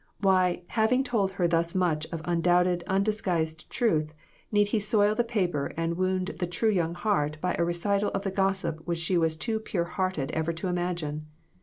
[0.19, 4.15] Why, having told her thus much of undoubted, undisguised truth,
[4.51, 8.23] need he soil the paper and wound the true young heart by a recital of
[8.23, 11.27] the gossip which she was too pure hearted ever to imagine